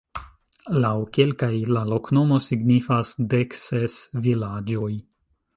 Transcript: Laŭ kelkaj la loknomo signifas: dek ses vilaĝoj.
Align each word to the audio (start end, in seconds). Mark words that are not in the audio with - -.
Laŭ 0.85 0.93
kelkaj 1.17 1.51
la 1.75 1.83
loknomo 1.91 2.41
signifas: 2.47 3.15
dek 3.35 3.57
ses 3.67 4.03
vilaĝoj. 4.29 4.93